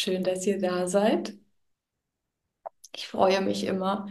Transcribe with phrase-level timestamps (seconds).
[0.00, 1.34] Schön, dass ihr da seid.
[2.94, 4.06] Ich freue mich immer,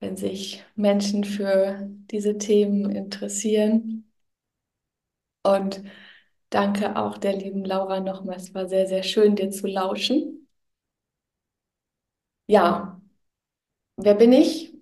[0.00, 4.10] wenn sich Menschen für diese Themen interessieren.
[5.42, 5.82] Und
[6.50, 8.36] danke auch der lieben Laura nochmal.
[8.36, 10.46] Es war sehr, sehr schön, dir zu lauschen.
[12.46, 13.00] Ja,
[13.96, 14.74] wer bin ich?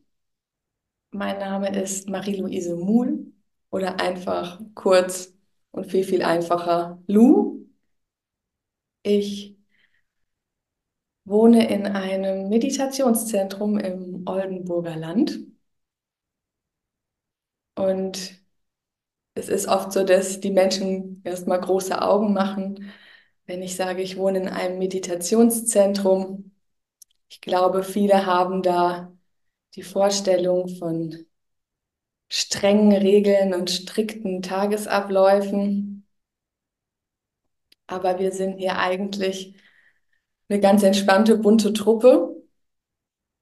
[1.10, 3.32] Mein Name ist Marie-Louise Muhl
[3.70, 5.34] oder einfach kurz
[5.70, 7.66] und viel, viel einfacher Lou.
[9.02, 9.57] Ich
[11.28, 15.40] wohne in einem Meditationszentrum im Oldenburger Land.
[17.76, 18.38] Und
[19.34, 22.92] es ist oft so, dass die Menschen erstmal große Augen machen,
[23.46, 26.52] wenn ich sage, ich wohne in einem Meditationszentrum.
[27.30, 29.12] Ich glaube, viele haben da
[29.74, 31.26] die Vorstellung von
[32.28, 36.06] strengen Regeln und strikten Tagesabläufen.
[37.86, 39.54] Aber wir sind hier eigentlich
[40.48, 42.34] eine ganz entspannte, bunte Truppe.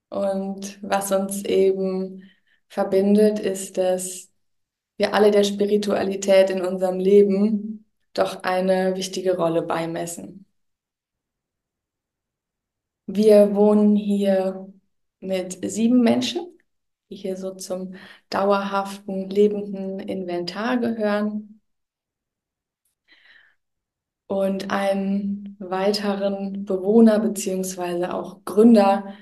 [0.08, 2.22] Und was uns eben
[2.68, 4.30] verbindet, ist, dass
[4.96, 7.84] wir alle der Spiritualität in unserem Leben
[8.14, 10.46] doch eine wichtige Rolle beimessen.
[13.06, 14.72] Wir wohnen hier
[15.20, 16.58] mit sieben Menschen,
[17.10, 17.94] die hier so zum
[18.30, 21.55] dauerhaften, lebenden Inventar gehören
[24.26, 29.14] und einen weiteren Bewohner beziehungsweise auch Gründer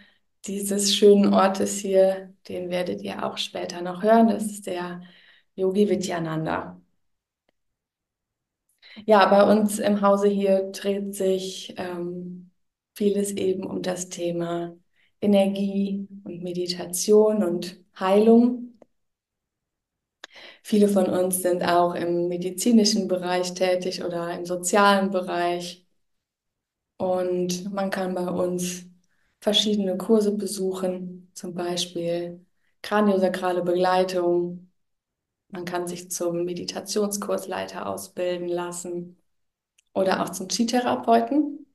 [0.47, 4.29] dieses schönen Ortes hier, den werdet ihr auch später noch hören.
[4.29, 5.03] Das ist der
[5.55, 6.81] Yogi Vidyananda.
[9.07, 12.51] Ja, bei uns im Hause hier dreht sich ähm,
[12.95, 14.77] vieles eben um das Thema
[15.21, 18.74] Energie und Meditation und Heilung.
[20.65, 25.87] Viele von uns sind auch im medizinischen Bereich tätig oder im sozialen Bereich.
[26.97, 28.85] Und man kann bei uns
[29.41, 32.45] verschiedene Kurse besuchen, zum Beispiel
[32.83, 34.71] kraniosakrale Begleitung.
[35.51, 39.19] Man kann sich zum Meditationskursleiter ausbilden lassen
[39.95, 41.67] oder auch zum Chi-Therapeuten.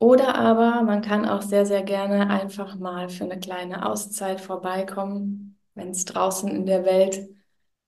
[0.00, 5.57] Oder aber man kann auch sehr, sehr gerne einfach mal für eine kleine Auszeit vorbeikommen
[5.78, 7.28] wenn es draußen in der Welt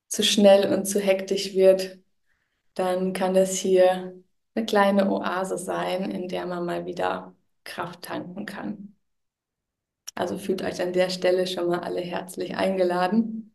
[0.08, 1.98] zu schnell und zu hektisch wird,
[2.74, 4.14] dann kann das hier
[4.54, 7.34] eine kleine Oase sein, in der man mal wieder
[7.64, 8.96] Kraft tanken kann.
[10.14, 13.54] Also fühlt euch an der Stelle schon mal alle herzlich eingeladen,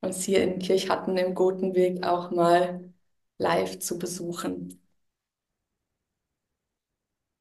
[0.00, 2.92] uns hier in Kirchhatten im Gotenweg auch mal
[3.38, 4.80] live zu besuchen.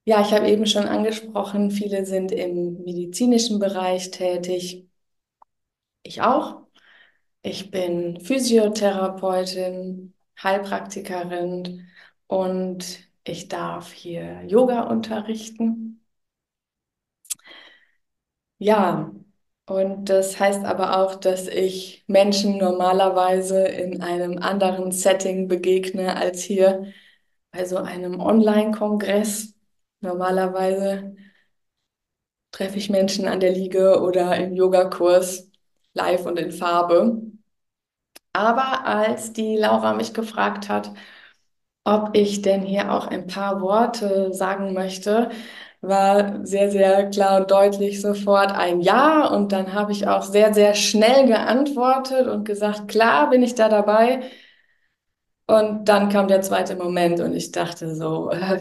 [0.05, 4.87] Ja, ich habe eben schon angesprochen, viele sind im medizinischen Bereich tätig.
[6.07, 6.61] Ich auch.
[7.41, 11.87] Ich bin Physiotherapeutin, Heilpraktikerin
[12.27, 16.01] und ich darf hier Yoga unterrichten.
[18.59, 19.11] Ja,
[19.65, 26.41] und das heißt aber auch, dass ich Menschen normalerweise in einem anderen Setting begegne als
[26.43, 26.91] hier
[27.51, 29.55] bei so einem Online-Kongress.
[30.01, 31.15] Normalerweise
[32.51, 35.46] treffe ich Menschen an der Liege oder im Yogakurs
[35.97, 37.21] live und in Farbe.
[38.33, 40.91] Aber als die Laura mich gefragt hat,
[41.85, 45.29] ob ich denn hier auch ein paar Worte sagen möchte,
[45.81, 49.27] war sehr, sehr klar und deutlich sofort ein Ja.
[49.27, 53.69] Und dann habe ich auch sehr, sehr schnell geantwortet und gesagt, klar bin ich da
[53.69, 54.21] dabei.
[55.47, 58.59] Und dann kam der zweite Moment und ich dachte so, äh,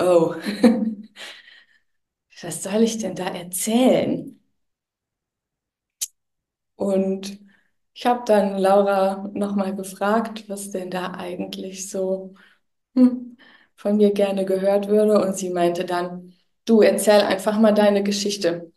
[0.00, 0.34] oh,
[2.42, 4.41] was soll ich denn da erzählen?
[6.82, 7.38] Und
[7.94, 12.34] ich habe dann Laura nochmal gefragt, was denn da eigentlich so
[12.96, 13.38] hm,
[13.76, 15.20] von mir gerne gehört würde.
[15.22, 16.34] Und sie meinte dann,
[16.66, 18.72] du erzähl einfach mal deine Geschichte.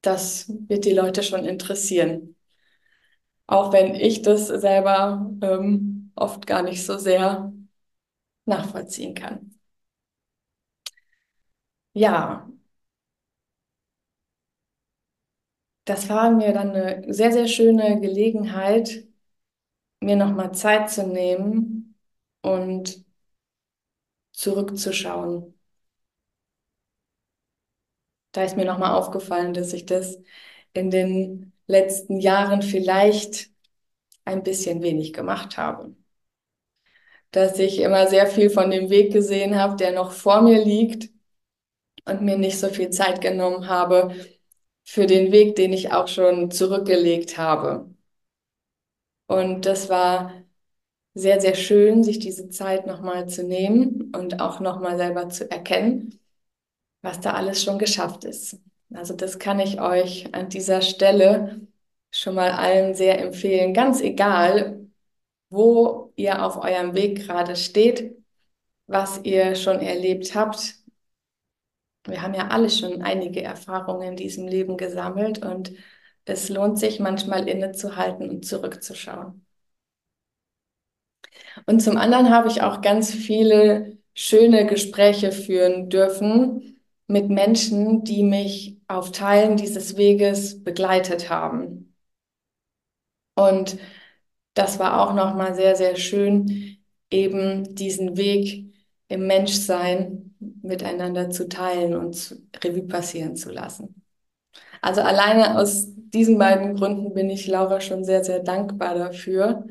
[0.00, 2.34] Das wird die Leute schon interessieren.
[3.48, 7.52] Auch wenn ich das selber ähm, oft gar nicht so sehr
[8.46, 9.54] nachvollziehen kann.
[11.94, 12.46] Ja,
[15.86, 19.06] das war mir dann eine sehr, sehr schöne Gelegenheit,
[20.00, 21.96] mir nochmal Zeit zu nehmen
[22.42, 23.04] und
[24.32, 25.54] zurückzuschauen.
[28.32, 30.18] Da ist mir nochmal aufgefallen, dass ich das
[30.74, 33.50] in den letzten Jahren vielleicht
[34.26, 35.96] ein bisschen wenig gemacht habe.
[37.30, 41.10] Dass ich immer sehr viel von dem Weg gesehen habe, der noch vor mir liegt
[42.06, 44.14] und mir nicht so viel Zeit genommen habe,
[44.86, 47.90] für den Weg, den ich auch schon zurückgelegt habe.
[49.26, 50.32] Und das war
[51.14, 56.20] sehr, sehr schön, sich diese Zeit nochmal zu nehmen und auch nochmal selber zu erkennen,
[57.02, 58.60] was da alles schon geschafft ist.
[58.94, 61.60] Also das kann ich euch an dieser Stelle
[62.12, 64.88] schon mal allen sehr empfehlen, ganz egal,
[65.50, 68.16] wo ihr auf eurem Weg gerade steht,
[68.86, 70.76] was ihr schon erlebt habt.
[72.06, 75.72] Wir haben ja alle schon einige Erfahrungen in diesem Leben gesammelt und
[76.24, 79.44] es lohnt sich manchmal innezuhalten und zurückzuschauen.
[81.66, 88.22] Und zum anderen habe ich auch ganz viele schöne Gespräche führen dürfen mit Menschen, die
[88.22, 91.94] mich auf Teilen dieses Weges begleitet haben.
[93.34, 93.78] Und
[94.54, 96.78] das war auch nochmal sehr, sehr schön,
[97.10, 98.72] eben diesen Weg
[99.08, 104.02] im Menschsein miteinander zu teilen und Revue passieren zu lassen.
[104.82, 109.66] Also alleine aus diesen beiden Gründen bin ich Laura schon sehr, sehr dankbar dafür,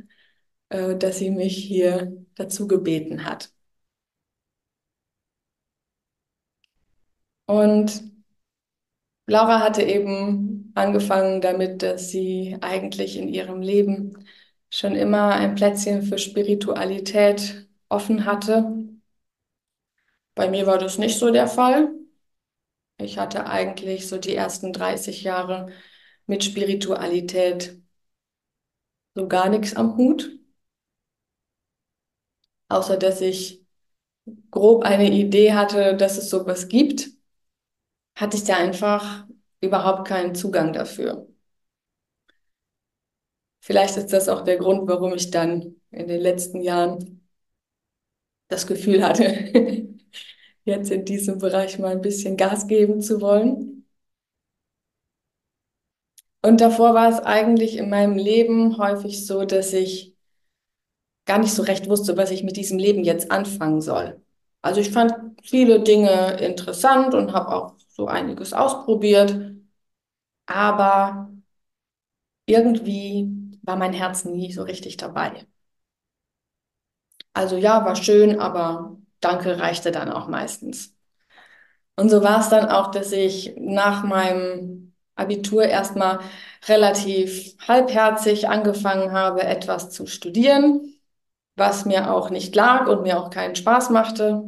[0.69, 3.51] äh, dass sie mich hier dazu gebeten hat.
[7.47, 8.03] Und
[9.27, 14.25] Laura hatte eben angefangen damit, dass sie eigentlich in ihrem Leben
[14.69, 18.85] schon immer ein Plätzchen für Spiritualität offen hatte.
[20.35, 21.89] Bei mir war das nicht so der Fall.
[22.97, 25.71] Ich hatte eigentlich so die ersten 30 Jahre
[26.27, 27.81] mit Spiritualität
[29.15, 30.29] so gar nichts am Hut,
[32.69, 33.63] außer dass ich
[34.51, 37.09] grob eine Idee hatte, dass es sowas gibt,
[38.15, 39.25] hatte ich da einfach
[39.61, 41.27] überhaupt keinen Zugang dafür.
[43.59, 47.21] Vielleicht ist das auch der Grund, warum ich dann in den letzten Jahren
[48.47, 49.23] das Gefühl hatte,
[50.65, 53.85] jetzt in diesem Bereich mal ein bisschen Gas geben zu wollen.
[56.41, 60.15] Und davor war es eigentlich in meinem Leben häufig so, dass ich
[61.25, 64.21] gar nicht so recht wusste, was ich mit diesem Leben jetzt anfangen soll.
[64.61, 65.13] Also ich fand
[65.43, 69.35] viele Dinge interessant und habe auch so einiges ausprobiert,
[70.47, 71.29] aber
[72.47, 73.27] irgendwie
[73.63, 75.45] war mein Herz nie so richtig dabei.
[77.33, 80.95] Also ja, war schön, aber Danke reichte dann auch meistens.
[81.95, 86.19] Und so war es dann auch, dass ich nach meinem Abitur erstmal
[86.67, 90.93] relativ halbherzig angefangen habe, etwas zu studieren,
[91.55, 94.43] was mir auch nicht lag und mir auch keinen Spaß machte.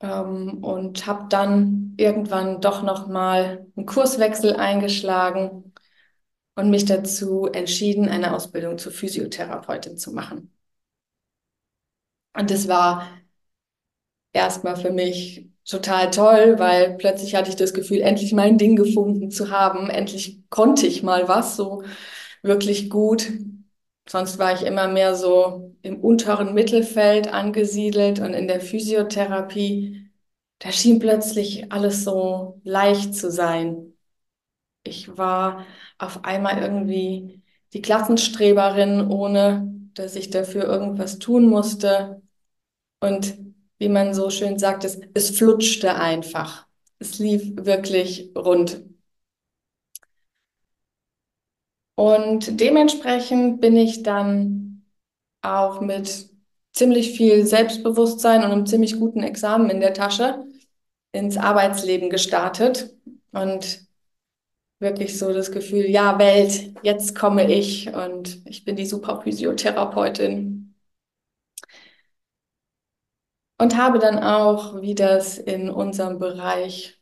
[0.00, 5.74] Ähm, und habe dann irgendwann doch noch mal einen Kurswechsel eingeschlagen
[6.54, 10.52] und mich dazu entschieden, eine Ausbildung zur Physiotherapeutin zu machen.
[12.34, 13.06] Und das war
[14.32, 19.30] erstmal für mich total toll, weil plötzlich hatte ich das Gefühl, endlich mein Ding gefunden
[19.30, 19.88] zu haben.
[19.90, 21.82] Endlich konnte ich mal was so
[22.42, 23.30] wirklich gut.
[24.08, 30.10] Sonst war ich immer mehr so im unteren Mittelfeld angesiedelt und in der Physiotherapie,
[30.58, 33.94] da schien plötzlich alles so leicht zu sein.
[34.84, 35.66] Ich war
[35.98, 37.42] auf einmal irgendwie
[37.72, 42.22] die Klassenstreberin, ohne dass ich dafür irgendwas tun musste.
[43.00, 43.38] Und
[43.78, 46.66] wie man so schön sagt, es, es flutschte einfach.
[46.98, 48.82] Es lief wirklich rund.
[51.96, 54.86] Und dementsprechend bin ich dann
[55.42, 56.30] auch mit
[56.72, 60.44] ziemlich viel Selbstbewusstsein und einem ziemlich guten Examen in der Tasche
[61.12, 62.94] ins Arbeitsleben gestartet
[63.32, 63.89] und
[64.80, 70.74] wirklich so das Gefühl, ja, Welt, jetzt komme ich und ich bin die super Physiotherapeutin.
[73.58, 77.00] Und habe dann auch, wie das in unserem Bereich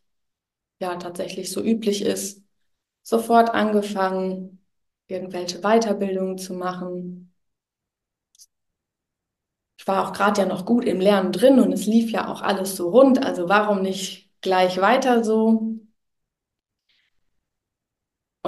[0.81, 2.43] ja tatsächlich so üblich ist,
[3.03, 4.65] sofort angefangen,
[5.09, 7.35] irgendwelche Weiterbildungen zu machen.
[9.79, 12.43] Ich war auch gerade ja noch gut im Lernen drin und es lief ja auch
[12.43, 15.79] alles so rund, also warum nicht gleich weiter so?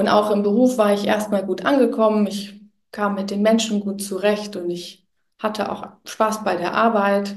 [0.01, 2.27] Und auch im Beruf war ich erstmal gut angekommen.
[2.27, 2.59] Ich
[2.91, 5.07] kam mit den Menschen gut zurecht und ich
[5.39, 7.37] hatte auch Spaß bei der Arbeit.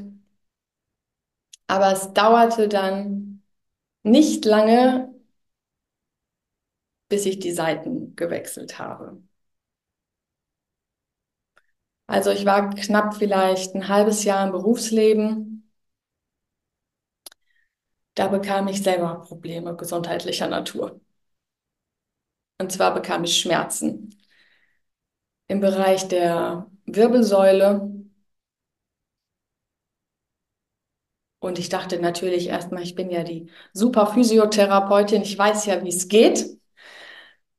[1.68, 3.44] Aber es dauerte dann
[4.04, 5.14] nicht lange,
[7.10, 9.22] bis ich die Seiten gewechselt habe.
[12.08, 15.70] Also ich war knapp vielleicht ein halbes Jahr im Berufsleben.
[18.16, 21.00] Da bekam ich selber Probleme gesundheitlicher Natur.
[22.58, 24.16] Und zwar bekam ich Schmerzen
[25.48, 27.90] im Bereich der Wirbelsäule.
[31.40, 35.90] Und ich dachte natürlich erstmal, ich bin ja die super Physiotherapeutin, ich weiß ja, wie
[35.90, 36.58] es geht.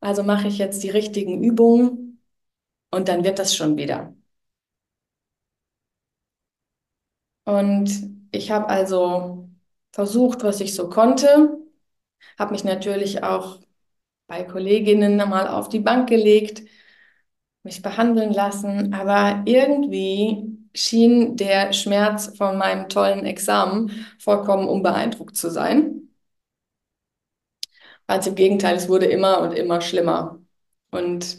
[0.01, 2.23] Also mache ich jetzt die richtigen Übungen
[2.93, 4.15] und dann wird das schon wieder.
[7.45, 7.91] Und
[8.33, 9.49] ich habe also
[9.93, 11.59] versucht, was ich so konnte,
[12.39, 13.61] habe mich natürlich auch
[14.27, 16.63] bei Kolleginnen mal auf die Bank gelegt,
[17.63, 25.51] mich behandeln lassen, aber irgendwie schien der Schmerz von meinem tollen Examen vollkommen unbeeindruckt zu
[25.51, 26.09] sein.
[28.07, 30.39] Ganz im Gegenteil, es wurde immer und immer schlimmer.
[30.91, 31.39] Und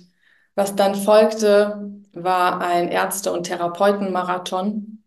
[0.56, 5.04] was dann folgte, war ein Ärzte- und Therapeutenmarathon,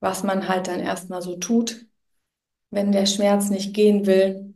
[0.00, 1.86] was man halt dann erstmal so tut,
[2.70, 4.53] wenn der Schmerz nicht gehen will.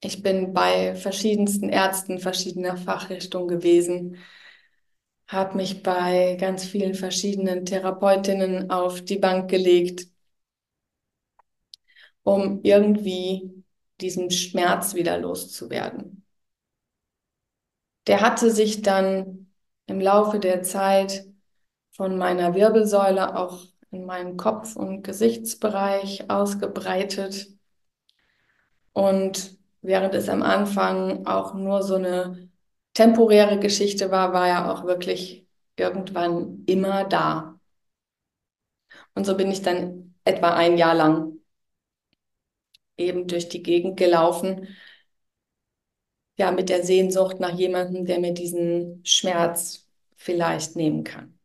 [0.00, 4.16] Ich bin bei verschiedensten Ärzten verschiedener Fachrichtungen gewesen,
[5.28, 10.06] habe mich bei ganz vielen verschiedenen Therapeutinnen auf die Bank gelegt,
[12.22, 13.64] um irgendwie
[14.00, 16.24] diesen Schmerz wieder loszuwerden.
[18.06, 19.52] Der hatte sich dann
[19.86, 21.26] im Laufe der Zeit
[21.92, 27.48] von meiner Wirbelsäule auch in meinen Kopf- und Gesichtsbereich ausgebreitet.
[28.92, 29.55] Und
[29.86, 32.50] während es am Anfang auch nur so eine
[32.94, 37.60] temporäre Geschichte war, war er auch wirklich irgendwann immer da.
[39.14, 41.38] Und so bin ich dann etwa ein Jahr lang
[42.98, 44.68] eben durch die Gegend gelaufen,
[46.38, 51.38] ja, mit der Sehnsucht nach jemandem, der mir diesen Schmerz vielleicht nehmen kann.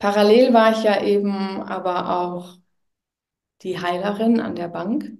[0.00, 2.58] Parallel war ich ja eben aber auch
[3.62, 5.12] die Heilerin an der Bank.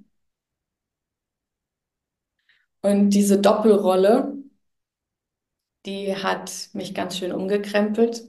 [2.83, 4.35] Und diese Doppelrolle,
[5.87, 8.25] die hat mich ganz schön umgekrempelt.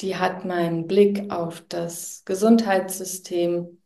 [0.00, 3.82] Die hat meinen Blick auf das Gesundheitssystem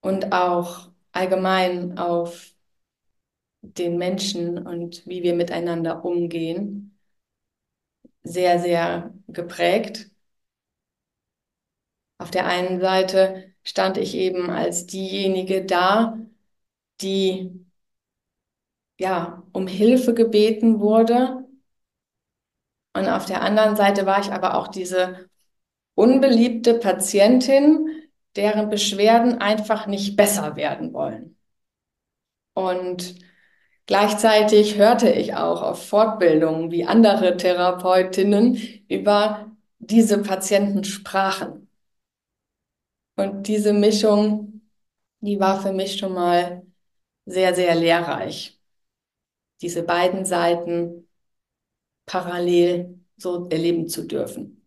[0.00, 2.54] und auch allgemein auf
[3.62, 6.98] den Menschen und wie wir miteinander umgehen,
[8.22, 10.10] sehr, sehr geprägt.
[12.18, 16.18] Auf der einen Seite stand ich eben als diejenige da,
[17.02, 17.66] die
[19.00, 21.44] ja um Hilfe gebeten wurde.
[22.92, 25.28] Und auf der anderen Seite war ich aber auch diese
[25.94, 27.88] unbeliebte Patientin,
[28.36, 31.36] deren Beschwerden einfach nicht besser werden wollen.
[32.54, 33.14] Und
[33.86, 38.56] gleichzeitig hörte ich auch auf Fortbildungen, wie andere Therapeutinnen
[38.88, 41.68] über diese Patienten sprachen.
[43.16, 44.62] Und diese Mischung,
[45.20, 46.62] die war für mich schon mal
[47.26, 48.59] sehr, sehr lehrreich.
[49.62, 51.08] Diese beiden Seiten
[52.06, 54.66] parallel so erleben zu dürfen.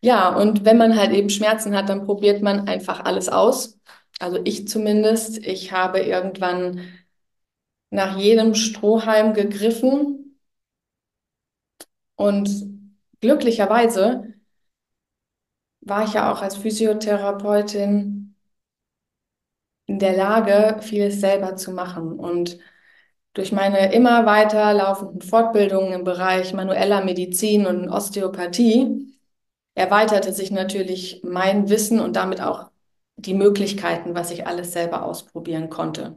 [0.00, 3.78] Ja, und wenn man halt eben Schmerzen hat, dann probiert man einfach alles aus.
[4.18, 5.38] Also ich zumindest.
[5.38, 6.80] Ich habe irgendwann
[7.90, 10.36] nach jedem Strohhalm gegriffen
[12.16, 12.48] und
[13.20, 14.34] glücklicherweise
[15.82, 18.34] war ich ja auch als Physiotherapeutin
[19.86, 22.18] in der Lage, vieles selber zu machen.
[22.18, 22.58] Und
[23.34, 29.08] durch meine immer weiter laufenden Fortbildungen im Bereich manueller Medizin und Osteopathie
[29.74, 32.70] erweiterte sich natürlich mein Wissen und damit auch
[33.16, 36.16] die Möglichkeiten, was ich alles selber ausprobieren konnte.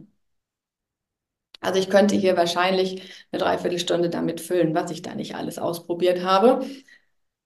[1.60, 6.24] Also ich könnte hier wahrscheinlich eine Dreiviertelstunde damit füllen, was ich da nicht alles ausprobiert
[6.24, 6.66] habe.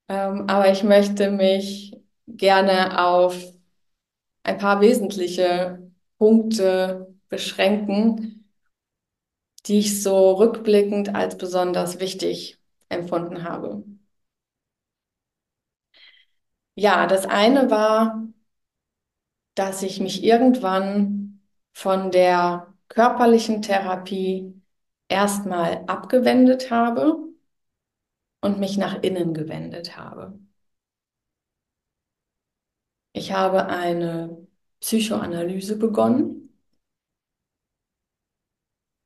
[0.10, 1.98] Ähm, aber ich möchte mich
[2.28, 3.36] gerne auf
[4.44, 8.41] ein paar wesentliche Punkte beschränken,
[9.66, 13.84] die ich so rückblickend als besonders wichtig empfunden habe.
[16.76, 18.28] Ja, das eine war,
[19.56, 21.42] dass ich mich irgendwann
[21.74, 24.62] von der körperlichen Therapie
[25.10, 27.18] erstmal abgewendet habe
[28.42, 30.38] und mich nach innen gewendet habe.
[33.14, 34.48] Ich habe eine
[34.82, 36.51] Psychoanalyse begonnen.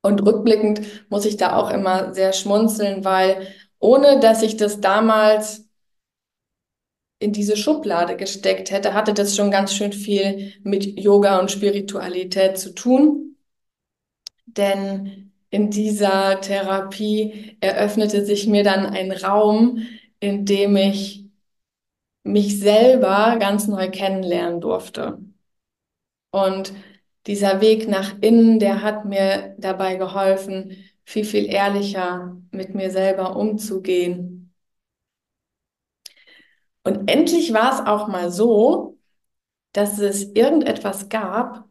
[0.06, 3.48] Und rückblickend muss ich da auch immer sehr schmunzeln, weil
[3.80, 5.68] ohne dass ich das damals
[7.18, 12.60] in diese Schublade gesteckt hätte, hatte das schon ganz schön viel mit Yoga und Spiritualität
[12.60, 13.36] zu tun.
[14.46, 19.88] Denn in dieser Therapie eröffnete sich mir dann ein Raum,
[20.20, 21.26] in dem ich
[22.22, 25.18] mich selber ganz neu kennenlernen durfte.
[26.30, 26.74] Und
[27.27, 33.36] dieser Weg nach innen, der hat mir dabei geholfen, viel, viel ehrlicher mit mir selber
[33.36, 34.53] umzugehen.
[36.84, 38.98] Und endlich war es auch mal so,
[39.74, 41.70] dass es irgendetwas gab,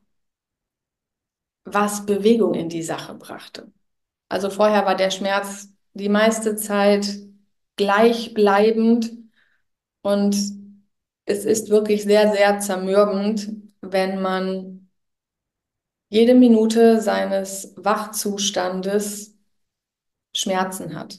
[1.65, 3.73] was Bewegung in die Sache brachte.
[4.29, 7.07] Also vorher war der Schmerz die meiste Zeit
[7.77, 9.13] gleichbleibend
[10.03, 10.37] Und
[11.27, 14.84] es ist wirklich sehr, sehr zermürbend, wenn man
[16.15, 19.37] jede Minute seines Wachzustandes
[20.33, 21.19] Schmerzen hat.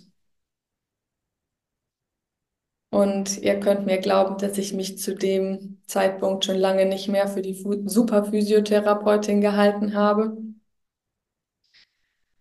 [2.92, 7.28] Und ihr könnt mir glauben, dass ich mich zu dem Zeitpunkt schon lange nicht mehr
[7.28, 7.54] für die
[7.86, 10.38] Superphysiotherapeutin gehalten habe.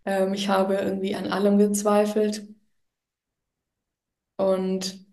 [0.05, 2.47] Ähm, ich habe irgendwie an allem gezweifelt.
[4.37, 5.05] Und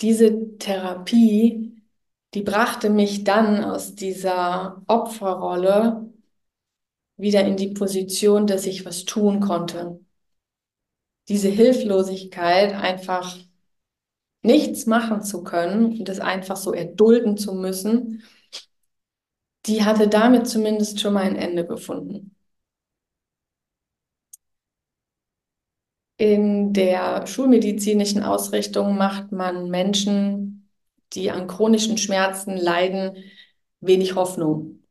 [0.00, 1.63] diese Therapie,
[2.34, 6.12] die brachte mich dann aus dieser Opferrolle
[7.16, 10.00] wieder in die Position, dass ich was tun konnte.
[11.28, 13.36] Diese Hilflosigkeit einfach
[14.42, 18.22] nichts machen zu können und das einfach so erdulden zu müssen,
[19.66, 22.34] die hatte damit zumindest schon mal ein Ende gefunden.
[26.16, 30.43] In der schulmedizinischen Ausrichtung macht man Menschen,
[31.14, 33.16] die an chronischen Schmerzen leiden,
[33.80, 34.82] wenig Hoffnung.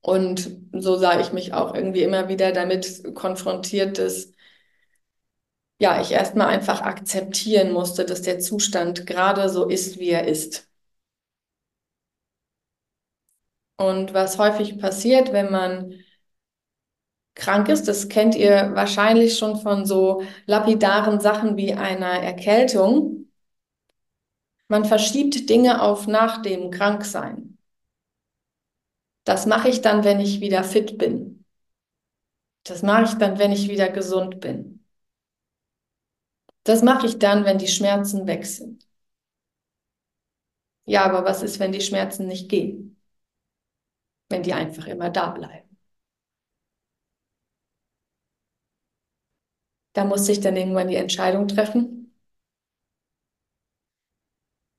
[0.00, 4.32] Und so sah ich mich auch irgendwie immer wieder damit konfrontiert, dass
[5.80, 10.68] ja, ich erstmal einfach akzeptieren musste, dass der Zustand gerade so ist, wie er ist.
[13.76, 15.94] Und was häufig passiert, wenn man
[17.34, 23.27] krank ist, das kennt ihr wahrscheinlich schon von so lapidaren Sachen wie einer Erkältung.
[24.68, 27.58] Man verschiebt Dinge auf nach dem Kranksein.
[29.24, 31.44] Das mache ich dann, wenn ich wieder fit bin.
[32.62, 34.84] Das mache ich dann, wenn ich wieder gesund bin.
[36.62, 38.86] Das mache ich dann, wenn die Schmerzen weg sind.
[40.86, 42.96] Ja, aber was ist, wenn die Schmerzen nicht gehen?
[44.30, 45.76] Wenn die einfach immer da bleiben?
[49.92, 51.97] Da muss ich dann irgendwann die Entscheidung treffen,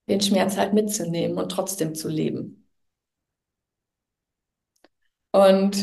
[0.09, 2.67] den Schmerz halt mitzunehmen und trotzdem zu leben.
[5.31, 5.75] Und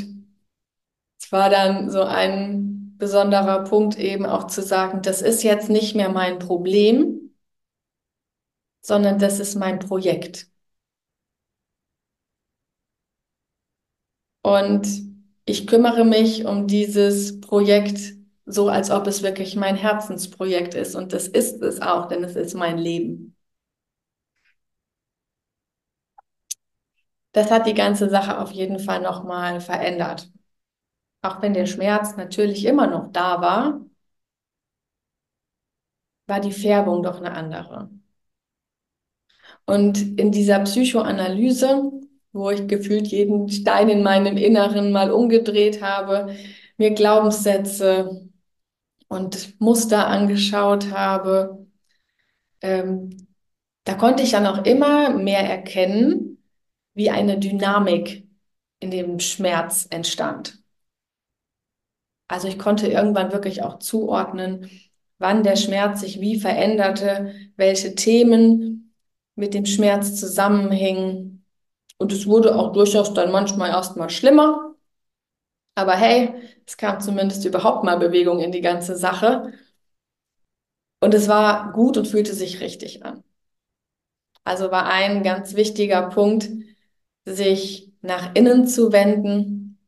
[1.20, 5.94] es war dann so ein besonderer Punkt eben auch zu sagen, das ist jetzt nicht
[5.94, 7.34] mehr mein Problem,
[8.80, 10.48] sondern das ist mein Projekt.
[14.42, 14.86] Und
[15.44, 18.14] ich kümmere mich um dieses Projekt
[18.46, 20.94] so, als ob es wirklich mein Herzensprojekt ist.
[20.94, 23.35] Und das ist es auch, denn es ist mein Leben.
[27.36, 30.30] Das hat die ganze Sache auf jeden Fall nochmal verändert.
[31.22, 33.80] Auch wenn der Schmerz natürlich immer noch da war,
[36.28, 37.90] war die Färbung doch eine andere.
[39.64, 41.90] Und in dieser Psychoanalyse,
[42.32, 46.34] wo ich gefühlt jeden Stein in meinem Inneren mal umgedreht habe,
[46.76, 48.28] mir Glaubenssätze
[49.08, 51.66] und Muster angeschaut habe,
[52.62, 53.28] ähm,
[53.84, 56.35] da konnte ich dann auch immer mehr erkennen,
[56.96, 58.26] wie eine Dynamik
[58.80, 60.58] in dem Schmerz entstand.
[62.26, 64.68] Also ich konnte irgendwann wirklich auch zuordnen,
[65.18, 68.94] wann der Schmerz sich wie veränderte, welche Themen
[69.36, 71.44] mit dem Schmerz zusammenhingen.
[71.98, 74.74] Und es wurde auch durchaus dann manchmal erstmal schlimmer.
[75.74, 76.34] Aber hey,
[76.66, 79.52] es kam zumindest überhaupt mal Bewegung in die ganze Sache.
[81.00, 83.22] Und es war gut und fühlte sich richtig an.
[84.44, 86.48] Also war ein ganz wichtiger Punkt,
[87.26, 89.78] sich nach innen zu wenden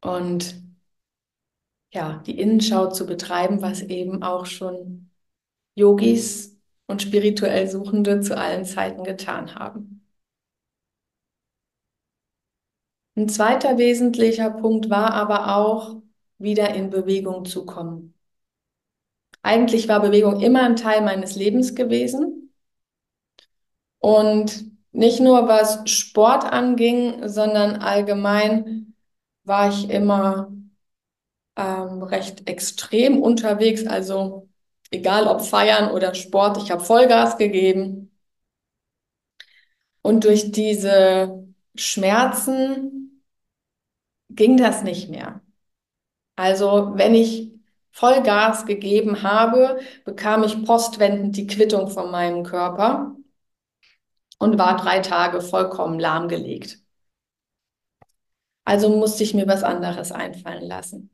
[0.00, 0.62] und
[1.92, 5.10] ja, die Innenschau zu betreiben, was eben auch schon
[5.74, 6.56] Yogis
[6.86, 10.06] und spirituell Suchende zu allen Zeiten getan haben.
[13.16, 15.96] Ein zweiter wesentlicher Punkt war aber auch,
[16.38, 18.14] wieder in Bewegung zu kommen.
[19.42, 22.52] Eigentlich war Bewegung immer ein Teil meines Lebens gewesen.
[23.98, 28.94] Und nicht nur was Sport anging, sondern allgemein
[29.44, 30.50] war ich immer
[31.56, 33.86] ähm, recht extrem unterwegs.
[33.86, 34.48] Also
[34.90, 38.10] egal ob Feiern oder Sport, ich habe Vollgas gegeben.
[40.02, 43.22] Und durch diese Schmerzen
[44.30, 45.42] ging das nicht mehr.
[46.36, 47.52] Also wenn ich
[47.92, 53.16] Vollgas gegeben habe, bekam ich postwendend die Quittung von meinem Körper
[54.38, 56.78] und war drei Tage vollkommen lahmgelegt.
[58.64, 61.10] Also musste ich mir was anderes einfallen lassen.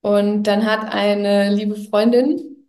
[0.00, 2.68] Und dann hat eine liebe Freundin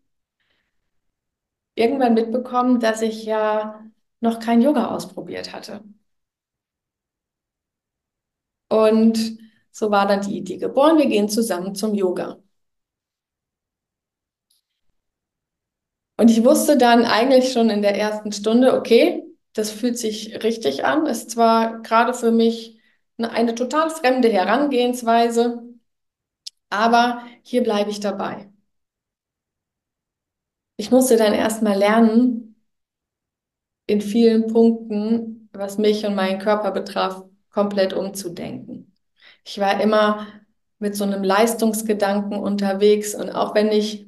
[1.75, 3.81] irgendwann mitbekommen, dass ich ja
[4.19, 5.81] noch kein Yoga ausprobiert hatte.
[8.69, 9.39] Und
[9.71, 12.37] so war dann die Idee geboren, wir gehen zusammen zum Yoga.
[16.17, 20.83] Und ich wusste dann eigentlich schon in der ersten Stunde, okay, das fühlt sich richtig
[20.85, 21.05] an.
[21.05, 22.79] Ist zwar gerade für mich
[23.17, 25.63] eine, eine total fremde Herangehensweise,
[26.69, 28.51] aber hier bleibe ich dabei.
[30.77, 32.55] Ich musste dann erstmal lernen,
[33.87, 38.93] in vielen Punkten, was mich und meinen Körper betraf, komplett umzudenken.
[39.45, 40.27] Ich war immer
[40.77, 44.06] mit so einem Leistungsgedanken unterwegs und auch wenn ich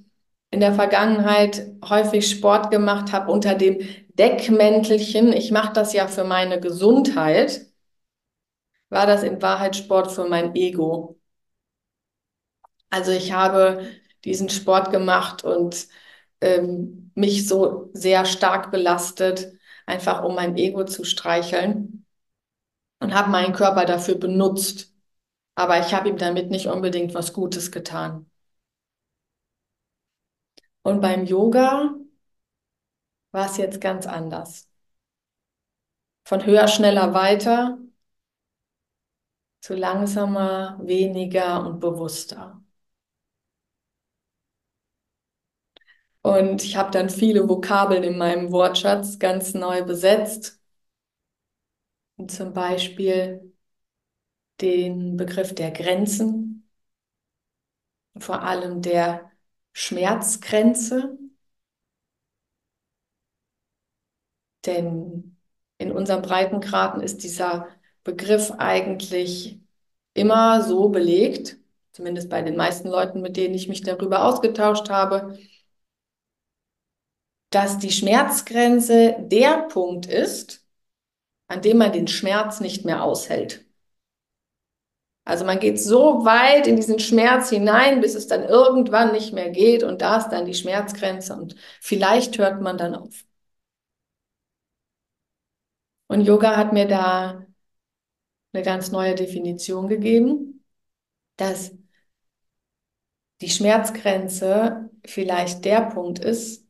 [0.51, 3.79] in der Vergangenheit häufig Sport gemacht habe unter dem
[4.13, 7.67] Deckmäntelchen, ich mache das ja für meine Gesundheit,
[8.89, 11.19] war das in Wahrheit Sport für mein Ego.
[12.89, 13.88] Also ich habe
[14.25, 15.88] diesen Sport gemacht und
[16.41, 19.51] ähm, mich so sehr stark belastet,
[19.85, 22.05] einfach um mein Ego zu streicheln
[22.99, 24.93] und habe meinen Körper dafür benutzt.
[25.55, 28.29] Aber ich habe ihm damit nicht unbedingt was Gutes getan.
[30.89, 31.93] Und beim Yoga
[33.32, 34.67] war es jetzt ganz anders.
[36.23, 37.78] Von höher, schneller, weiter
[39.62, 42.62] zu langsamer, weniger und bewusster.
[46.21, 50.60] Und ich habe dann viele Vokabeln in meinem Wortschatz ganz neu besetzt.
[52.17, 53.54] Und zum Beispiel
[54.62, 56.69] den Begriff der Grenzen,
[58.19, 59.29] vor allem der
[59.80, 61.18] Schmerzgrenze.
[64.65, 65.38] Denn
[65.78, 67.70] in unserem Breitengraden ist dieser
[68.04, 69.62] Begriff eigentlich
[70.13, 71.58] immer so belegt,
[71.94, 75.39] zumindest bei den meisten Leuten, mit denen ich mich darüber ausgetauscht habe,
[77.50, 80.65] dass die Schmerzgrenze der Punkt ist,
[81.48, 83.65] an dem man den Schmerz nicht mehr aushält.
[85.30, 89.50] Also man geht so weit in diesen Schmerz hinein, bis es dann irgendwann nicht mehr
[89.52, 93.26] geht und da ist dann die Schmerzgrenze und vielleicht hört man dann auf.
[96.08, 97.46] Und Yoga hat mir da
[98.54, 100.63] eine ganz neue Definition gegeben,
[101.38, 101.72] dass
[103.42, 106.65] die Schmerzgrenze vielleicht der Punkt ist,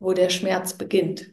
[0.00, 1.30] wo der Schmerz beginnt.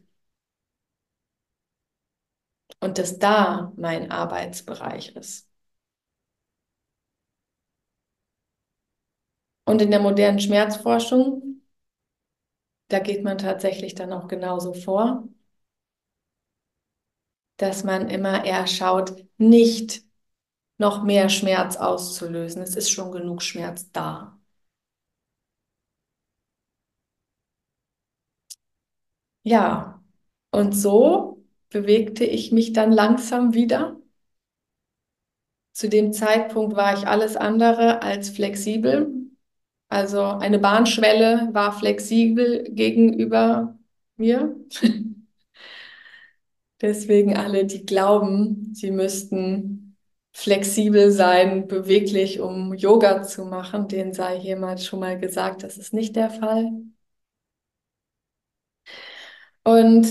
[2.79, 5.46] Und dass da mein Arbeitsbereich ist.
[9.67, 11.61] Und in der modernen Schmerzforschung,
[12.89, 15.23] da geht man tatsächlich dann auch genauso vor,
[17.57, 20.01] dass man immer eher schaut, nicht
[20.79, 22.61] noch mehr Schmerz auszulösen.
[22.63, 24.39] Es ist schon genug Schmerz da.
[29.43, 30.03] Ja,
[30.51, 33.97] und so bewegte ich mich dann langsam wieder.
[35.71, 39.16] Zu dem Zeitpunkt war ich alles andere als flexibel.
[39.89, 43.77] Also eine Bahnschwelle war flexibel gegenüber
[44.17, 44.55] mir.
[46.81, 49.97] Deswegen alle, die glauben, sie müssten
[50.33, 55.93] flexibel sein, beweglich, um Yoga zu machen, denen sei hiermit schon mal gesagt, das ist
[55.93, 56.71] nicht der Fall.
[59.63, 60.07] Und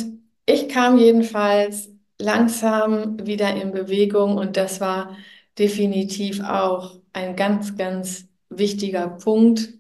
[0.47, 5.17] ich kam jedenfalls langsam wieder in Bewegung und das war
[5.59, 9.75] definitiv auch ein ganz, ganz wichtiger Punkt,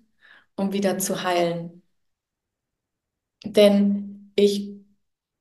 [0.56, 1.82] um wieder zu heilen.
[3.44, 4.70] Denn ich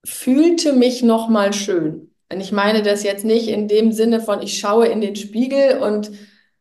[0.05, 2.13] fühlte mich noch mal schön.
[2.31, 5.79] Und ich meine das jetzt nicht in dem Sinne von, ich schaue in den Spiegel
[5.79, 6.11] und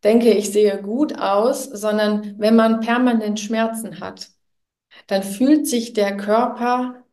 [0.04, 4.30] denke, ich sehe gut aus, sondern wenn man permanent Schmerzen hat,
[5.08, 7.04] dann fühlt sich der Körper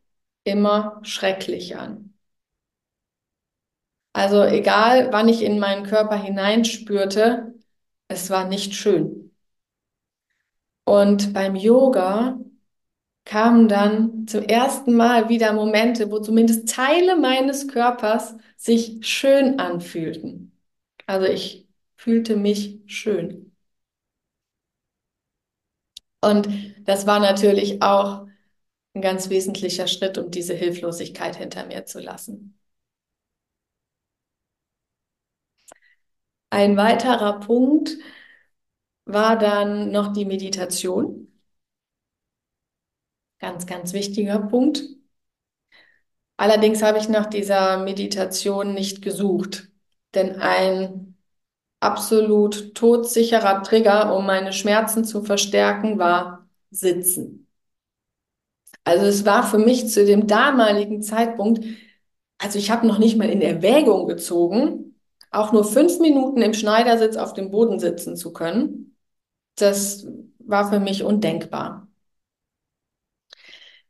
[0.43, 2.13] immer schrecklich an.
[4.13, 7.54] Also egal, wann ich in meinen Körper hineinspürte,
[8.08, 9.20] es war nicht schön.
[10.86, 12.39] Und beim Yoga
[13.26, 20.58] kamen dann zum ersten Mal wieder Momente, wo zumindest Teile meines Körpers sich schön anfühlten.
[21.08, 21.67] Also ich
[21.98, 23.54] fühlte mich schön.
[26.22, 26.48] Und
[26.88, 28.28] das war natürlich auch
[28.96, 32.60] ein ganz wesentlicher Schritt, um diese Hilflosigkeit hinter mir zu lassen.
[36.50, 37.98] Ein weiterer Punkt
[39.13, 41.28] war dann noch die Meditation.
[43.39, 44.84] Ganz, ganz wichtiger Punkt.
[46.38, 49.69] Allerdings habe ich nach dieser Meditation nicht gesucht,
[50.15, 51.15] denn ein
[51.80, 57.47] absolut todsicherer Trigger, um meine Schmerzen zu verstärken, war Sitzen.
[58.84, 61.63] Also es war für mich zu dem damaligen Zeitpunkt,
[62.39, 64.95] also ich habe noch nicht mal in Erwägung gezogen,
[65.32, 68.90] auch nur fünf Minuten im Schneidersitz auf dem Boden sitzen zu können.
[69.56, 70.06] Das
[70.40, 71.88] war für mich undenkbar.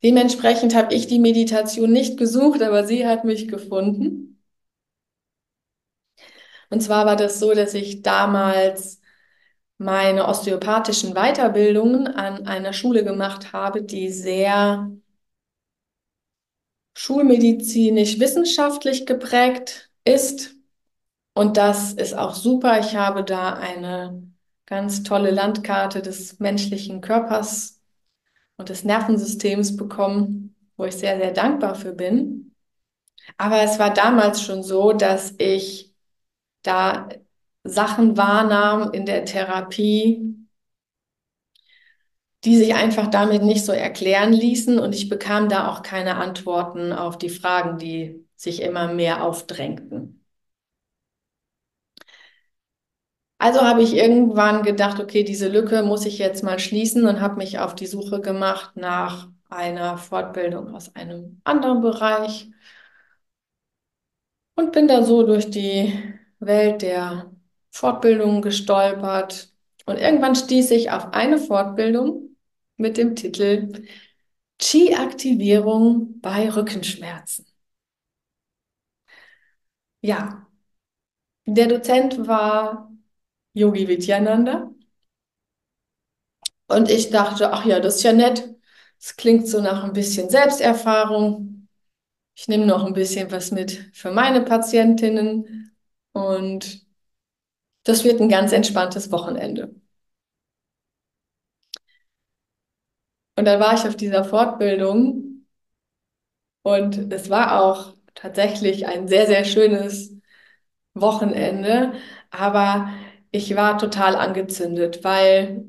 [0.04, 4.40] Dementsprechend habe ich die Meditation nicht gesucht, aber sie hat mich gefunden.
[6.70, 9.02] Und zwar war das so, dass ich damals
[9.78, 14.92] meine osteopathischen Weiterbildungen an einer Schule gemacht habe, die sehr
[16.96, 20.56] schulmedizinisch-wissenschaftlich geprägt ist.
[21.34, 22.80] Und das ist auch super.
[22.80, 24.31] Ich habe da eine
[24.72, 27.82] ganz tolle Landkarte des menschlichen Körpers
[28.56, 32.56] und des Nervensystems bekommen, wo ich sehr, sehr dankbar für bin.
[33.36, 35.94] Aber es war damals schon so, dass ich
[36.62, 37.10] da
[37.66, 40.38] Sachen wahrnahm in der Therapie,
[42.46, 46.94] die sich einfach damit nicht so erklären ließen und ich bekam da auch keine Antworten
[46.94, 50.21] auf die Fragen, die sich immer mehr aufdrängten.
[53.42, 57.38] Also habe ich irgendwann gedacht, okay, diese Lücke muss ich jetzt mal schließen und habe
[57.38, 62.52] mich auf die Suche gemacht nach einer Fortbildung aus einem anderen Bereich
[64.56, 65.92] und bin da so durch die
[66.40, 67.32] Welt der
[67.72, 69.52] Fortbildungen gestolpert.
[69.88, 72.36] Und irgendwann stieß ich auf eine Fortbildung
[72.78, 73.88] mit dem Titel
[74.60, 77.46] Qi-Aktivierung bei Rückenschmerzen.
[80.02, 80.48] Ja,
[81.46, 82.91] der Dozent war
[83.54, 84.72] Yogi Vidyananda.
[86.68, 88.50] Und ich dachte, ach ja, das ist ja nett.
[89.00, 91.68] Es klingt so nach ein bisschen Selbsterfahrung.
[92.36, 95.74] Ich nehme noch ein bisschen was mit für meine Patientinnen
[96.14, 96.86] und
[97.84, 99.76] das wird ein ganz entspanntes Wochenende.
[103.36, 105.46] Und dann war ich auf dieser Fortbildung
[106.64, 110.16] und es war auch tatsächlich ein sehr, sehr schönes
[110.94, 111.94] Wochenende,
[112.32, 112.90] aber
[113.32, 115.66] ich war total angezündet, weil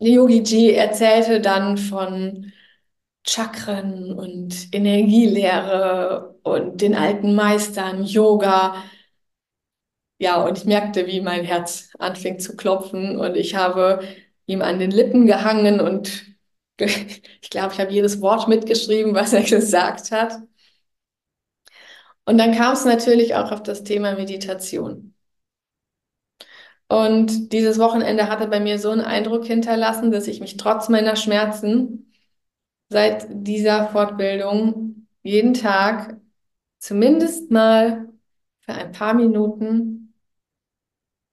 [0.00, 2.52] Yogi Ji erzählte dann von
[3.26, 8.76] Chakren und Energielehre und den alten Meistern, Yoga.
[10.18, 14.00] Ja, und ich merkte, wie mein Herz anfing zu klopfen und ich habe
[14.46, 16.24] ihm an den Lippen gehangen und
[16.80, 20.38] ich glaube, ich habe jedes Wort mitgeschrieben, was er gesagt hat.
[22.26, 25.15] Und dann kam es natürlich auch auf das Thema Meditation.
[26.88, 31.16] Und dieses Wochenende hatte bei mir so einen Eindruck hinterlassen, dass ich mich trotz meiner
[31.16, 32.12] Schmerzen
[32.88, 36.20] seit dieser Fortbildung jeden Tag
[36.78, 38.08] zumindest mal
[38.60, 40.14] für ein paar Minuten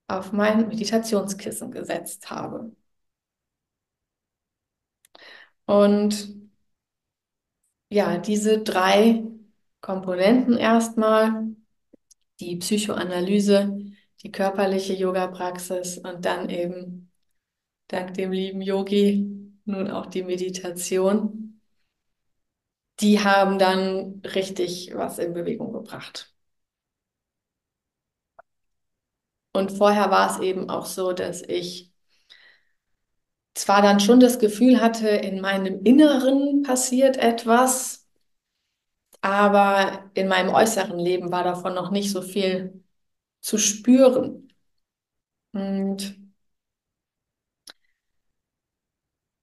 [0.08, 2.72] auf mein Meditationskissen gesetzt habe.
[5.66, 6.34] Und
[7.90, 9.24] ja, diese drei
[9.80, 11.46] Komponenten erstmal,
[12.40, 13.78] die Psychoanalyse,
[14.24, 17.12] die körperliche Yoga-Praxis und dann eben
[17.88, 19.30] dank dem lieben Yogi
[19.66, 21.60] nun auch die Meditation.
[23.00, 26.34] Die haben dann richtig was in Bewegung gebracht.
[29.52, 31.92] Und vorher war es eben auch so, dass ich
[33.54, 38.06] zwar dann schon das Gefühl hatte, in meinem Inneren passiert etwas,
[39.20, 42.83] aber in meinem äußeren Leben war davon noch nicht so viel
[43.44, 44.48] zu spüren.
[45.52, 46.18] Und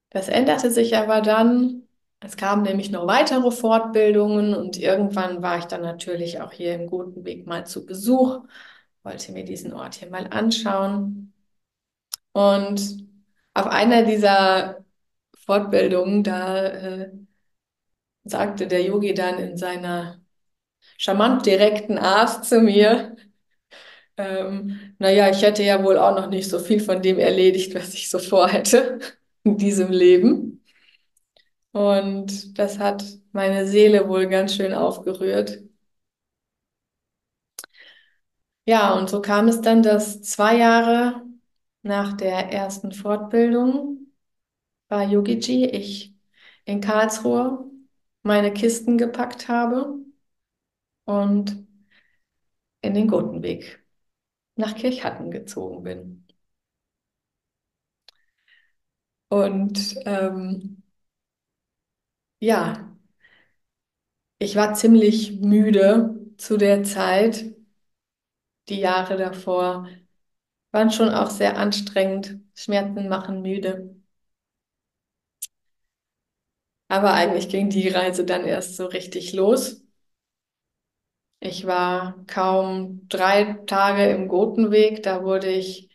[0.09, 1.83] das änderte sich aber dann.
[2.19, 6.87] Es kamen nämlich noch weitere Fortbildungen und irgendwann war ich dann natürlich auch hier im
[6.87, 8.43] Guten Weg mal zu Besuch,
[9.03, 11.33] wollte mir diesen Ort hier mal anschauen.
[12.33, 13.07] Und
[13.53, 14.83] auf einer dieser
[15.45, 17.11] Fortbildungen, da äh,
[18.23, 20.21] sagte der Yogi dann in seiner
[20.97, 23.15] charmant direkten Art zu mir,
[24.17, 27.93] ähm, naja, ich hätte ja wohl auch noch nicht so viel von dem erledigt, was
[27.93, 28.99] ich so vorhätte
[29.43, 30.61] in diesem Leben.
[31.73, 35.59] Und das hat meine Seele wohl ganz schön aufgerührt.
[38.65, 41.21] Ja, und so kam es dann, dass zwei Jahre
[41.81, 44.11] nach der ersten Fortbildung
[44.89, 46.15] bei Yogiji ich
[46.65, 47.65] in Karlsruhe
[48.23, 49.95] meine Kisten gepackt habe
[51.05, 51.67] und
[52.83, 53.80] in den Gotenweg
[54.55, 56.25] nach Kirchhatten gezogen bin.
[59.29, 60.83] Und ähm,
[62.39, 62.87] ja,
[64.39, 67.45] ich war ziemlich müde zu der Zeit.
[68.69, 69.87] Die Jahre davor
[70.71, 72.39] waren schon auch sehr anstrengend.
[72.55, 73.95] Schmerzen machen müde.
[76.89, 79.81] Aber eigentlich ging die Reise dann erst so richtig los.
[81.43, 85.89] Ich war kaum drei Tage im Gotenweg, da wurde ich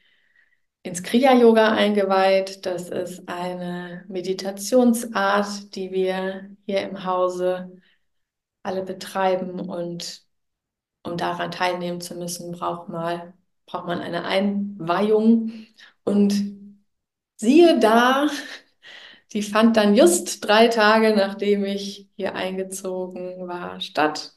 [0.83, 2.67] ins Kriya-Yoga eingeweiht.
[2.67, 7.81] Das ist eine Meditationsart, die wir hier im Hause
[8.65, 9.61] alle betreiben.
[9.61, 10.25] Und
[11.05, 13.35] um daran teilnehmen zu müssen, braucht, mal,
[13.67, 15.67] braucht man eine Einweihung.
[16.05, 16.35] Und
[17.37, 18.29] siehe da,
[19.33, 24.36] die fand dann just drei Tage, nachdem ich hier eingezogen war, statt.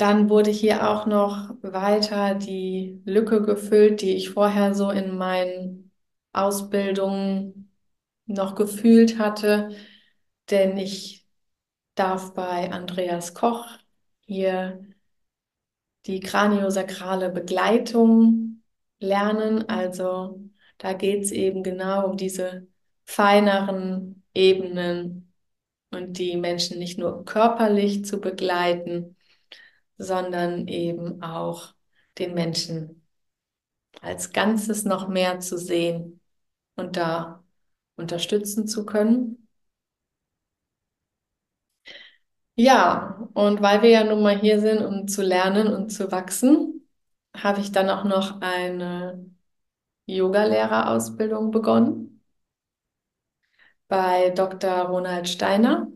[0.00, 5.92] Dann wurde hier auch noch weiter die Lücke gefüllt, die ich vorher so in meinen
[6.32, 7.70] Ausbildungen
[8.24, 9.68] noch gefühlt hatte,
[10.48, 11.26] denn ich
[11.96, 13.66] darf bei Andreas Koch
[14.24, 14.82] hier
[16.06, 18.62] die kraniosakrale Begleitung
[19.00, 19.68] lernen.
[19.68, 20.40] Also
[20.78, 22.66] da geht es eben genau um diese
[23.04, 25.34] feineren Ebenen
[25.90, 29.16] und die Menschen nicht nur körperlich zu begleiten,
[30.00, 31.74] sondern eben auch
[32.18, 33.06] den Menschen
[34.02, 36.20] als Ganzes noch mehr zu sehen
[36.76, 37.44] und da
[37.96, 39.48] unterstützen zu können.
[42.54, 46.86] Ja, und weil wir ja nun mal hier sind, um zu lernen und zu wachsen,
[47.34, 49.24] habe ich dann auch noch eine
[50.06, 52.22] Yogalehrerausbildung begonnen
[53.88, 54.86] bei Dr.
[54.88, 55.86] Ronald Steiner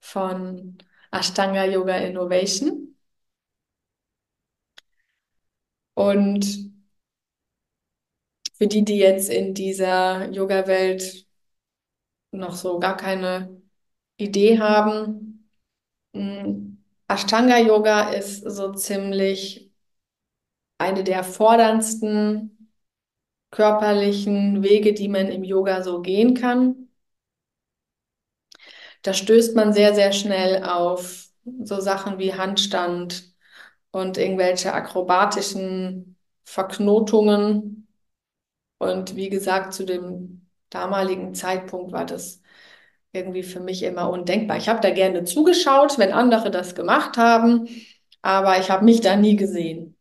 [0.00, 0.78] von
[1.14, 2.96] Ashtanga Yoga Innovation.
[5.94, 6.44] Und
[8.56, 11.26] für die, die jetzt in dieser Yoga-Welt
[12.32, 13.62] noch so gar keine
[14.16, 15.48] Idee haben,
[16.14, 19.70] hm, Ashtanga Yoga ist so ziemlich
[20.78, 22.72] eine der forderndsten
[23.50, 26.88] körperlichen Wege, die man im Yoga so gehen kann.
[29.04, 31.28] Da stößt man sehr, sehr schnell auf
[31.62, 33.34] so Sachen wie Handstand,
[33.94, 37.86] und irgendwelche akrobatischen Verknotungen.
[38.78, 42.42] Und wie gesagt, zu dem damaligen Zeitpunkt war das
[43.12, 44.56] irgendwie für mich immer undenkbar.
[44.56, 47.68] Ich habe da gerne zugeschaut, wenn andere das gemacht haben,
[48.20, 49.96] aber ich habe mich da nie gesehen.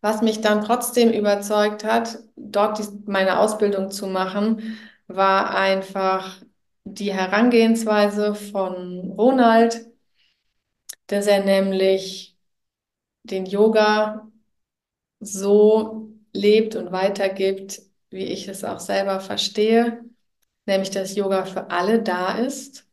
[0.00, 6.40] Was mich dann trotzdem überzeugt hat, dort die, meine Ausbildung zu machen, war einfach
[6.86, 9.86] die Herangehensweise von Ronald,
[11.08, 12.36] dass er nämlich
[13.24, 14.30] den Yoga
[15.20, 20.04] so lebt und weitergibt, wie ich es auch selber verstehe,
[20.66, 22.86] nämlich dass Yoga für alle da ist,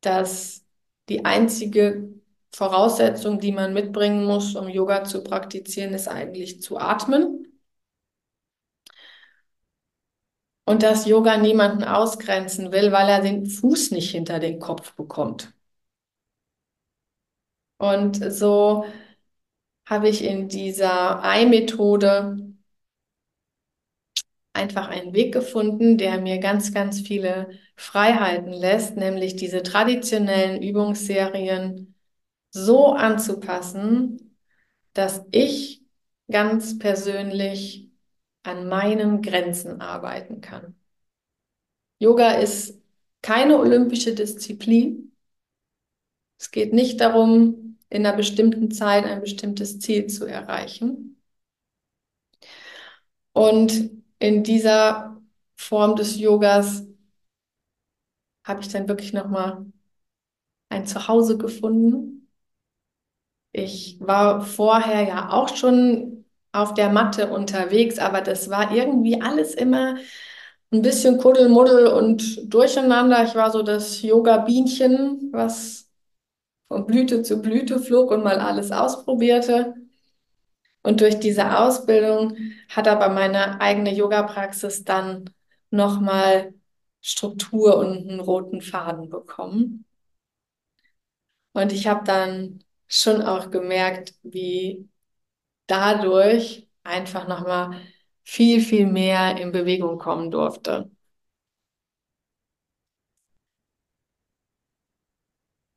[0.00, 0.64] dass
[1.08, 2.08] die einzige
[2.54, 7.47] Voraussetzung, die man mitbringen muss, um Yoga zu praktizieren, ist eigentlich zu atmen.
[10.68, 15.54] Und dass Yoga niemanden ausgrenzen will, weil er den Fuß nicht hinter den Kopf bekommt.
[17.78, 18.84] Und so
[19.86, 22.52] habe ich in dieser Ei-Methode
[24.52, 31.94] einfach einen Weg gefunden, der mir ganz, ganz viele Freiheiten lässt, nämlich diese traditionellen Übungsserien
[32.50, 34.36] so anzupassen,
[34.92, 35.80] dass ich
[36.30, 37.87] ganz persönlich
[38.42, 40.74] an meinen Grenzen arbeiten kann.
[42.00, 42.80] Yoga ist
[43.22, 45.12] keine olympische Disziplin.
[46.38, 51.20] Es geht nicht darum, in einer bestimmten Zeit ein bestimmtes Ziel zu erreichen.
[53.32, 55.20] Und in dieser
[55.56, 56.84] Form des Yogas
[58.44, 59.64] habe ich dann wirklich nochmal
[60.70, 62.28] ein Zuhause gefunden.
[63.52, 69.54] Ich war vorher ja auch schon auf der Matte unterwegs, aber das war irgendwie alles
[69.54, 69.96] immer
[70.70, 73.24] ein bisschen Kuddelmuddel und durcheinander.
[73.24, 75.90] Ich war so das Yoga-Bienchen, was
[76.68, 79.74] von Blüte zu Blüte flog und mal alles ausprobierte.
[80.82, 82.36] Und durch diese Ausbildung
[82.68, 85.30] hat aber meine eigene Yoga-Praxis dann
[85.70, 86.54] nochmal
[87.00, 89.84] Struktur und einen roten Faden bekommen.
[91.52, 94.88] Und ich habe dann schon auch gemerkt, wie
[95.68, 97.80] dadurch einfach nochmal
[98.24, 100.90] viel, viel mehr in Bewegung kommen durfte.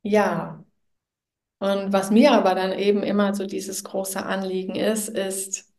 [0.02, 0.64] Ja,
[1.60, 5.72] und was mir aber dann eben immer so dieses große Anliegen ist, ist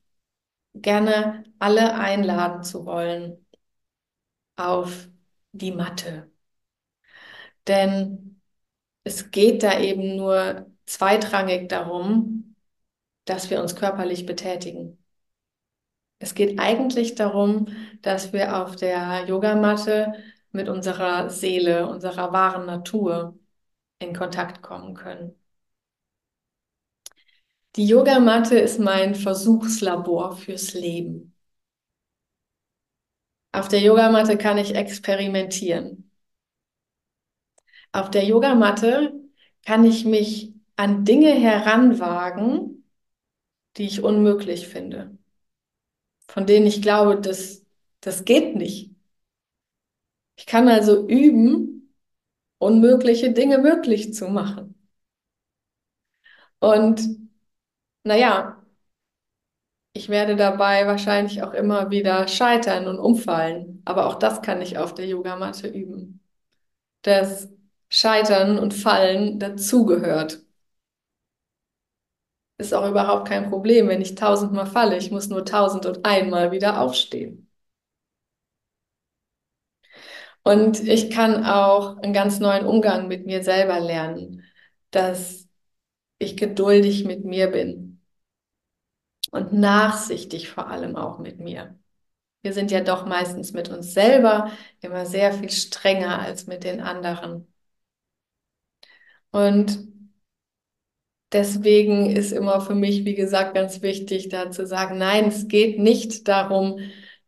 [0.76, 3.46] gerne alle einladen zu wollen
[4.56, 5.10] auf
[5.52, 6.32] die Matte.
[7.68, 8.42] Denn
[9.04, 12.53] es geht da eben nur zweitrangig darum,
[13.26, 15.04] dass wir uns körperlich betätigen.
[16.20, 17.68] Es geht eigentlich darum,
[18.02, 20.14] dass wir auf der Yogamatte
[20.52, 23.38] mit unserer Seele, unserer wahren Natur
[24.00, 25.36] in Kontakt kommen können.
[27.76, 31.36] Die Yogamatte ist mein Versuchslabor fürs Leben.
[33.52, 36.12] Auf der Yogamatte kann ich experimentieren.
[37.92, 39.14] Auf der Yogamatte
[39.66, 42.83] kann ich mich an Dinge heranwagen,
[43.78, 45.18] die ich unmöglich finde,
[46.28, 47.66] von denen ich glaube, das,
[48.02, 48.92] das geht nicht.
[50.36, 51.94] Ich kann also üben,
[52.60, 54.76] unmögliche Dinge möglich zu machen.
[56.60, 57.02] Und
[58.04, 58.64] naja,
[59.94, 63.82] ich werde dabei wahrscheinlich auch immer wieder scheitern und umfallen.
[63.86, 66.22] Aber auch das kann ich auf der Yogamatte üben.
[67.04, 67.50] Das
[67.90, 70.43] Scheitern und Fallen dazugehört.
[72.58, 74.98] Ist auch überhaupt kein Problem, wenn ich tausendmal falle.
[74.98, 77.50] Ich muss nur tausend und einmal wieder aufstehen.
[80.44, 84.44] Und ich kann auch einen ganz neuen Umgang mit mir selber lernen,
[84.92, 85.48] dass
[86.20, 88.02] ich geduldig mit mir bin
[89.32, 91.78] und nachsichtig vor allem auch mit mir.
[92.44, 94.52] Wir sind ja doch meistens mit uns selber
[94.82, 97.48] immer sehr viel strenger als mit den anderen.
[99.32, 99.93] Und
[101.34, 105.80] deswegen ist immer für mich, wie gesagt, ganz wichtig, da zu sagen, nein, es geht
[105.80, 106.80] nicht darum,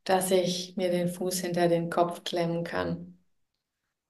[0.04, 3.18] dass ich mir den Fuß hinter den Kopf klemmen kann,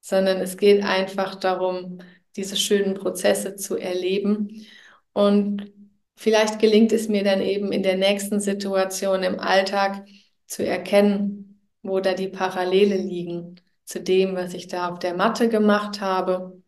[0.01, 1.99] sondern es geht einfach darum,
[2.35, 4.65] diese schönen Prozesse zu erleben.
[5.13, 5.71] Und
[6.17, 10.05] vielleicht gelingt es mir dann eben in der nächsten Situation im Alltag
[10.47, 15.49] zu erkennen, wo da die Parallele liegen zu dem, was ich da auf der Matte
[15.49, 16.61] gemacht habe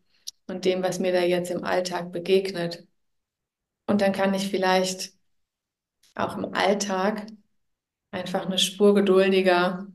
[0.46, 2.87] und dem, was mir da jetzt im Alltag begegnet.
[3.88, 5.14] Und dann kann ich vielleicht
[6.14, 7.26] auch im Alltag
[8.12, 9.88] einfach eine Spur geduldiger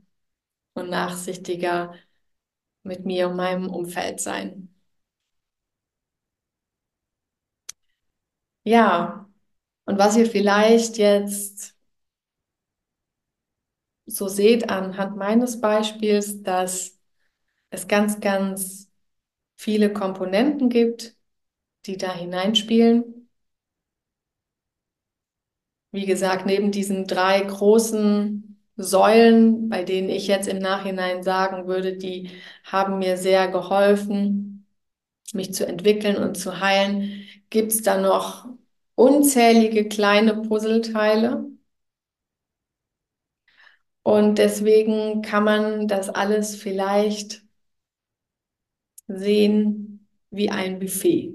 [0.74, 1.94] und nachsichtiger
[2.84, 4.74] mit mir und meinem Umfeld sein.
[8.64, 9.28] Ja,
[9.86, 11.76] und was ihr vielleicht jetzt
[14.06, 16.98] so seht anhand meines Beispiels, dass
[17.70, 18.90] es ganz, ganz
[19.56, 21.16] viele Komponenten gibt,
[21.86, 23.23] die da hineinspielen.
[25.94, 31.96] Wie gesagt, neben diesen drei großen Säulen, bei denen ich jetzt im Nachhinein sagen würde,
[31.96, 32.30] die
[32.64, 34.66] haben mir sehr geholfen,
[35.32, 38.48] mich zu entwickeln und zu heilen, gibt es da noch
[38.96, 41.44] unzählige kleine Puzzleteile.
[44.02, 47.42] Und deswegen kann man das alles vielleicht
[49.06, 51.34] sehen wie ein Buffet.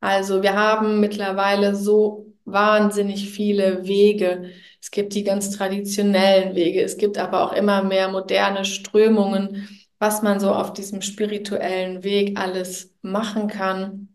[0.00, 4.50] Also wir haben mittlerweile so wahnsinnig viele Wege.
[4.80, 6.82] Es gibt die ganz traditionellen Wege.
[6.82, 9.68] Es gibt aber auch immer mehr moderne Strömungen,
[9.98, 14.08] was man so auf diesem spirituellen Weg alles machen kann.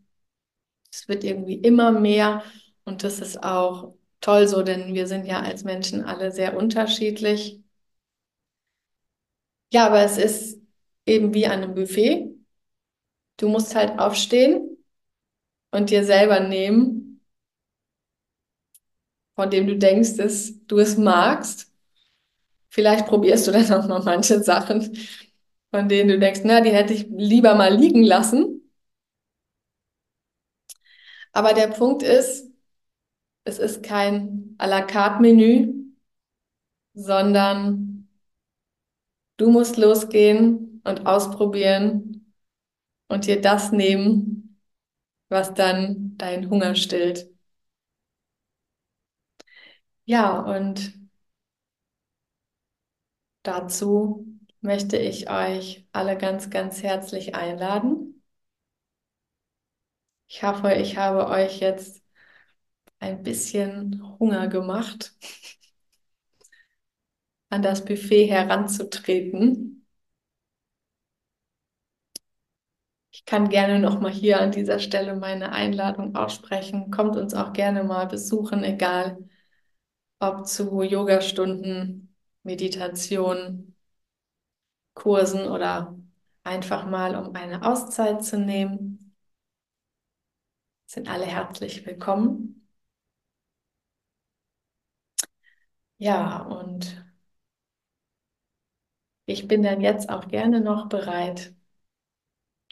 [0.91, 2.43] Es wird irgendwie immer mehr
[2.85, 7.61] und das ist auch toll so, denn wir sind ja als Menschen alle sehr unterschiedlich.
[9.71, 10.61] Ja, aber es ist
[11.05, 12.29] eben wie an einem Buffet.
[13.37, 14.77] Du musst halt aufstehen
[15.71, 17.12] und dir selber nehmen,
[19.35, 21.71] von dem du denkst, dass du es magst.
[22.69, 24.97] Vielleicht probierst du dann auch noch manche Sachen,
[25.71, 28.61] von denen du denkst, na, die hätte ich lieber mal liegen lassen.
[31.31, 32.49] Aber der Punkt ist,
[33.45, 35.73] es ist kein à la carte Menü,
[36.95, 38.07] sondern
[39.37, 42.33] du musst losgehen und ausprobieren
[43.09, 44.59] und dir das nehmen,
[45.29, 47.32] was dann deinen Hunger stillt.
[50.05, 50.93] Ja, und
[53.43, 54.25] dazu
[54.61, 58.21] möchte ich euch alle ganz, ganz herzlich einladen.
[60.27, 62.03] Ich hoffe, ich habe euch jetzt
[62.99, 65.13] ein bisschen Hunger gemacht,
[67.49, 69.85] an das Buffet heranzutreten.
[73.11, 76.91] Ich kann gerne noch mal hier an dieser Stelle meine Einladung aussprechen.
[76.91, 79.17] Kommt uns auch gerne mal besuchen, egal
[80.23, 83.75] ob zu Yogastunden, Meditation,
[84.93, 85.97] Kursen oder
[86.43, 89.15] einfach mal, um eine Auszeit zu nehmen.
[90.85, 92.65] Sind alle herzlich willkommen.
[95.97, 97.03] Ja, und
[99.25, 101.53] ich bin dann jetzt auch gerne noch bereit,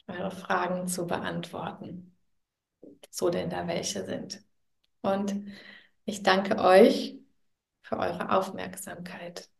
[0.06, 2.16] eure Fragen zu beantworten,
[3.10, 4.42] so denn da welche sind.
[5.02, 5.34] Und
[6.06, 7.21] ich danke euch
[7.92, 9.50] für eure Aufmerksamkeit.